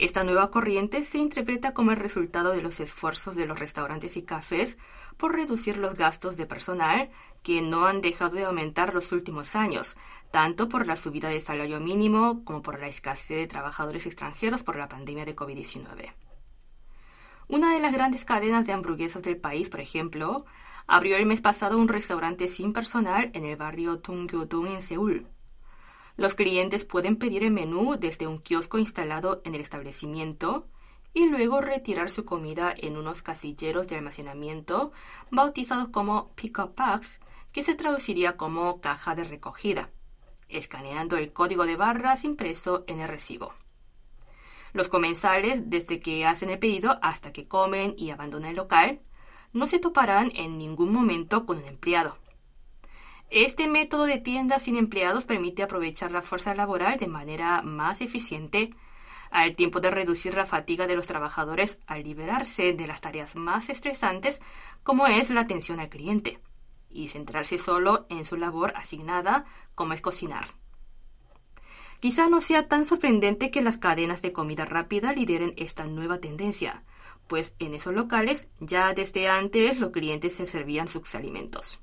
Esta 0.00 0.24
nueva 0.24 0.50
corriente 0.50 1.04
se 1.04 1.18
interpreta 1.18 1.74
como 1.74 1.90
el 1.90 1.98
resultado 1.98 2.52
de 2.52 2.62
los 2.62 2.80
esfuerzos 2.80 3.36
de 3.36 3.44
los 3.44 3.58
restaurantes 3.58 4.16
y 4.16 4.22
cafés 4.22 4.78
por 5.18 5.34
reducir 5.34 5.76
los 5.76 5.94
gastos 5.94 6.38
de 6.38 6.46
personal 6.46 7.10
que 7.42 7.60
no 7.60 7.84
han 7.84 8.00
dejado 8.00 8.36
de 8.36 8.46
aumentar 8.46 8.94
los 8.94 9.12
últimos 9.12 9.54
años, 9.54 9.98
tanto 10.30 10.70
por 10.70 10.86
la 10.86 10.96
subida 10.96 11.28
del 11.28 11.42
salario 11.42 11.80
mínimo 11.80 12.46
como 12.46 12.62
por 12.62 12.80
la 12.80 12.88
escasez 12.88 13.36
de 13.36 13.46
trabajadores 13.46 14.06
extranjeros 14.06 14.62
por 14.62 14.76
la 14.76 14.88
pandemia 14.88 15.26
de 15.26 15.36
COVID-19. 15.36 16.14
Una 17.48 17.74
de 17.74 17.80
las 17.80 17.92
grandes 17.92 18.24
cadenas 18.24 18.66
de 18.66 18.72
hamburguesas 18.72 19.22
del 19.22 19.36
país, 19.36 19.68
por 19.68 19.80
ejemplo, 19.80 20.46
abrió 20.86 21.18
el 21.18 21.26
mes 21.26 21.42
pasado 21.42 21.76
un 21.76 21.88
restaurante 21.88 22.48
sin 22.48 22.72
personal 22.72 23.28
en 23.34 23.44
el 23.44 23.56
barrio 23.56 23.98
Tungyodong 23.98 24.68
en 24.68 24.80
Seúl. 24.80 25.26
Los 26.20 26.34
clientes 26.34 26.84
pueden 26.84 27.16
pedir 27.16 27.44
el 27.44 27.50
menú 27.50 27.96
desde 27.98 28.26
un 28.26 28.40
kiosco 28.40 28.76
instalado 28.76 29.40
en 29.46 29.54
el 29.54 29.62
establecimiento 29.62 30.66
y 31.14 31.24
luego 31.30 31.62
retirar 31.62 32.10
su 32.10 32.26
comida 32.26 32.74
en 32.76 32.98
unos 32.98 33.22
casilleros 33.22 33.88
de 33.88 33.96
almacenamiento 33.96 34.92
bautizados 35.30 35.88
como 35.88 36.28
pick-up 36.34 36.74
packs, 36.74 37.20
que 37.52 37.62
se 37.62 37.74
traduciría 37.74 38.36
como 38.36 38.82
caja 38.82 39.14
de 39.14 39.24
recogida, 39.24 39.88
escaneando 40.50 41.16
el 41.16 41.32
código 41.32 41.64
de 41.64 41.76
barras 41.76 42.24
impreso 42.24 42.84
en 42.86 43.00
el 43.00 43.08
recibo. 43.08 43.54
Los 44.74 44.88
comensales, 44.88 45.70
desde 45.70 46.00
que 46.00 46.26
hacen 46.26 46.50
el 46.50 46.58
pedido 46.58 46.98
hasta 47.00 47.32
que 47.32 47.48
comen 47.48 47.94
y 47.96 48.10
abandonan 48.10 48.50
el 48.50 48.56
local, 48.56 49.00
no 49.54 49.66
se 49.66 49.78
toparán 49.78 50.32
en 50.34 50.58
ningún 50.58 50.92
momento 50.92 51.46
con 51.46 51.56
un 51.56 51.64
empleado. 51.64 52.19
Este 53.30 53.68
método 53.68 54.06
de 54.06 54.18
tiendas 54.18 54.64
sin 54.64 54.76
empleados 54.76 55.24
permite 55.24 55.62
aprovechar 55.62 56.10
la 56.10 56.20
fuerza 56.20 56.52
laboral 56.52 56.98
de 56.98 57.06
manera 57.06 57.62
más 57.62 58.00
eficiente, 58.00 58.74
al 59.30 59.54
tiempo 59.54 59.78
de 59.78 59.92
reducir 59.92 60.34
la 60.34 60.46
fatiga 60.46 60.88
de 60.88 60.96
los 60.96 61.06
trabajadores 61.06 61.78
al 61.86 62.02
liberarse 62.02 62.72
de 62.72 62.88
las 62.88 63.00
tareas 63.00 63.36
más 63.36 63.68
estresantes 63.68 64.40
como 64.82 65.06
es 65.06 65.30
la 65.30 65.42
atención 65.42 65.78
al 65.78 65.88
cliente, 65.88 66.40
y 66.90 67.06
centrarse 67.06 67.56
solo 67.56 68.04
en 68.08 68.24
su 68.24 68.36
labor 68.36 68.72
asignada 68.74 69.44
como 69.76 69.92
es 69.92 70.00
cocinar. 70.00 70.48
Quizá 72.00 72.28
no 72.28 72.40
sea 72.40 72.66
tan 72.66 72.84
sorprendente 72.84 73.52
que 73.52 73.62
las 73.62 73.78
cadenas 73.78 74.22
de 74.22 74.32
comida 74.32 74.64
rápida 74.64 75.12
lideren 75.12 75.54
esta 75.56 75.84
nueva 75.84 76.18
tendencia, 76.18 76.82
pues 77.28 77.54
en 77.60 77.74
esos 77.74 77.94
locales 77.94 78.48
ya 78.58 78.92
desde 78.92 79.28
antes 79.28 79.78
los 79.78 79.90
clientes 79.90 80.34
se 80.34 80.46
servían 80.46 80.88
sus 80.88 81.14
alimentos. 81.14 81.80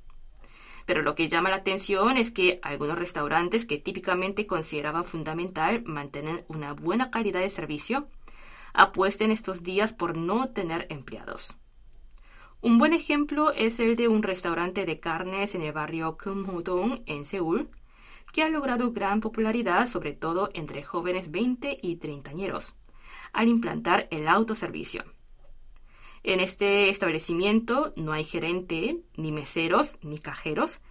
Pero 0.88 1.02
lo 1.02 1.15
que 1.15 1.28
llama 1.28 1.50
la 1.50 1.58
atención 1.58 2.15
es 2.15 2.32
que 2.32 2.60
algunos 2.63 2.97
restaurantes 2.97 3.65
que 3.65 3.78
típicamente 3.78 4.47
consideraban 4.47 5.04
fundamental 5.04 5.84
mantener 5.84 6.45
una 6.47 6.71
buena 6.73 7.12
calidad 7.12 7.41
de 7.41 7.50
servicio, 7.50 8.08
apuesten 8.73 9.30
estos 9.30 9.63
días 9.63 9.91
por 9.91 10.15
no 10.15 10.47
tener 10.47 10.88
empleados. 10.89 11.58
Un 12.62 12.78
buen 12.78 12.93
ejemplo 12.93 13.52
es 13.52 13.82
el 13.82 13.97
de 13.97 14.08
un 14.08 14.23
restaurante 14.23 14.86
de 14.86 15.00
carnes 15.02 15.56
en 15.56 15.62
el 15.62 15.73
barrio 15.73 16.17
Kumhodong 16.17 17.04
en 17.06 17.26
Seúl, 17.26 17.69
que 18.32 18.43
ha 18.43 18.50
logrado 18.50 18.93
gran 18.93 19.19
popularidad 19.19 19.88
sobre 19.88 20.13
todo 20.13 20.50
entre 20.54 20.84
jóvenes 20.84 21.32
20 21.32 21.80
y 21.82 21.97
treintañeros, 21.97 22.78
al 23.34 23.50
implantar 23.50 24.08
el 24.10 24.28
autoservicio. 24.30 25.04
En 26.27 26.41
este 26.41 26.89
establecimiento 26.89 27.93
no 27.95 28.11
hay 28.11 28.25
gerente, 28.25 28.99
ni 29.15 29.31
meseros, 29.31 29.97
ni 30.01 30.17
cajeros, 30.19 30.81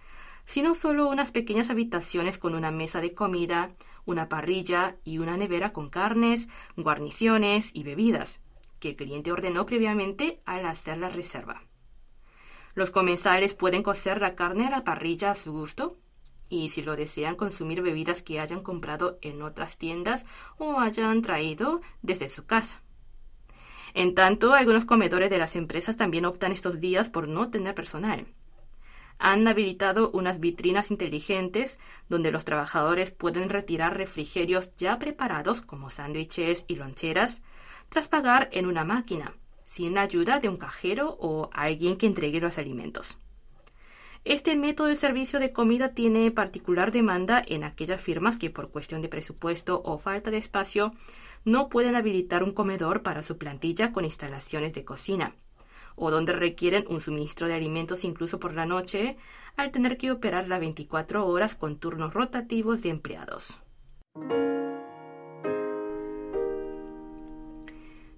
sino 0.45 0.73
solo 0.73 1.07
unas 1.07 1.29
pequeñas 1.29 1.69
habitaciones 1.69 2.39
con 2.39 2.55
una 2.55 2.71
mesa 2.71 3.01
de 3.01 3.13
comida, 3.13 3.69
una 4.05 4.29
parrilla 4.29 4.97
y 5.03 5.19
una 5.19 5.37
nevera 5.37 5.73
con 5.73 5.91
carnes, 5.91 6.47
guarniciones 6.75 7.69
y 7.71 7.83
bebidas, 7.83 8.39
que 8.79 8.89
el 8.89 8.95
cliente 8.95 9.31
ordenó 9.31 9.67
previamente 9.67 10.41
al 10.43 10.65
hacer 10.65 10.97
la 10.97 11.09
reserva. 11.09 11.61
Los 12.73 12.89
comensales 12.89 13.53
pueden 13.53 13.83
cocer 13.83 14.19
la 14.19 14.33
carne 14.33 14.65
a 14.65 14.71
la 14.71 14.83
parrilla 14.83 15.29
a 15.29 15.35
su 15.35 15.51
gusto 15.51 15.99
y 16.49 16.69
si 16.69 16.81
lo 16.81 16.95
desean 16.95 17.35
consumir 17.35 17.83
bebidas 17.83 18.23
que 18.23 18.39
hayan 18.39 18.63
comprado 18.63 19.19
en 19.21 19.43
otras 19.43 19.77
tiendas 19.77 20.25
o 20.57 20.79
hayan 20.79 21.21
traído 21.21 21.81
desde 22.01 22.27
su 22.27 22.47
casa. 22.47 22.81
En 23.97 24.13
tanto, 24.13 24.53
algunos 24.53 24.85
comedores 24.85 25.31
de 25.31 25.39
las 25.39 25.55
empresas 25.55 25.97
también 25.97 26.25
optan 26.25 26.51
estos 26.51 26.79
días 26.79 27.09
por 27.09 27.27
no 27.27 27.49
tener 27.49 27.73
personal. 27.73 28.27
Han 29.17 29.47
habilitado 29.47 30.11
unas 30.11 30.39
vitrinas 30.39 30.91
inteligentes 30.91 31.79
donde 32.07 32.31
los 32.31 32.45
trabajadores 32.45 33.09
pueden 33.09 33.49
retirar 33.49 33.97
refrigerios 33.97 34.69
ya 34.75 34.99
preparados 34.99 35.61
como 35.61 35.89
sándwiches 35.89 36.65
y 36.67 36.75
loncheras 36.75 37.41
tras 37.89 38.07
pagar 38.07 38.49
en 38.51 38.67
una 38.67 38.83
máquina, 38.83 39.33
sin 39.63 39.97
ayuda 39.97 40.39
de 40.39 40.49
un 40.49 40.57
cajero 40.57 41.17
o 41.19 41.49
alguien 41.51 41.97
que 41.97 42.05
entregue 42.05 42.39
los 42.39 42.59
alimentos. 42.59 43.17
Este 44.29 44.57
método 44.57 44.87
de 44.87 44.97
servicio 44.97 45.39
de 45.39 45.53
comida 45.53 45.93
tiene 45.93 46.29
particular 46.31 46.91
demanda 46.91 47.41
en 47.47 47.63
aquellas 47.63 48.01
firmas 48.01 48.35
que 48.35 48.49
por 48.49 48.71
cuestión 48.71 49.01
de 49.01 49.07
presupuesto 49.07 49.81
o 49.85 49.97
falta 49.97 50.31
de 50.31 50.37
espacio 50.37 50.91
no 51.45 51.69
pueden 51.69 51.95
habilitar 51.95 52.43
un 52.43 52.51
comedor 52.51 53.03
para 53.03 53.21
su 53.21 53.37
plantilla 53.37 53.93
con 53.93 54.03
instalaciones 54.03 54.75
de 54.75 54.83
cocina, 54.83 55.33
o 55.95 56.11
donde 56.11 56.33
requieren 56.33 56.83
un 56.89 56.99
suministro 56.99 57.47
de 57.47 57.53
alimentos 57.53 58.03
incluso 58.03 58.37
por 58.37 58.53
la 58.53 58.65
noche, 58.65 59.15
al 59.55 59.71
tener 59.71 59.97
que 59.97 60.11
operar 60.11 60.49
las 60.49 60.59
24 60.59 61.25
horas 61.25 61.55
con 61.55 61.77
turnos 61.77 62.13
rotativos 62.13 62.83
de 62.83 62.89
empleados. 62.89 63.61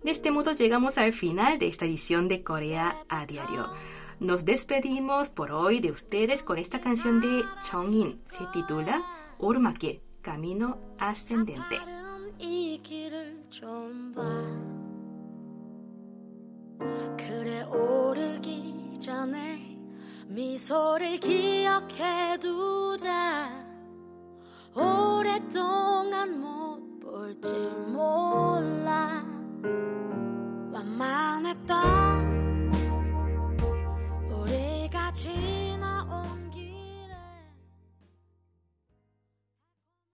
De 0.03 0.09
este 0.09 0.31
modo 0.31 0.53
llegamos 0.53 0.97
al 0.97 1.13
final 1.13 1.59
de 1.59 1.67
esta 1.67 1.85
edición 1.85 2.27
de 2.27 2.41
Corea 2.41 2.97
a 3.09 3.27
Diario. 3.27 3.69
Nos 4.19 4.43
despedimos 4.43 5.29
por 5.29 5.51
hoy 5.51 5.79
de 5.79 5.91
ustedes 5.91 6.43
con 6.43 6.57
esta 6.57 6.81
canción 6.81 7.21
de 7.21 7.43
Chongin. 7.63 8.21
Se 8.37 8.45
titula 8.51 9.01
Urmakie, 9.39 10.01
Camino 10.21 10.77
Ascendente. 10.99 11.77